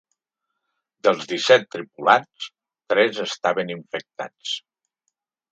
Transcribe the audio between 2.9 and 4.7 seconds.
tres estaven infectats.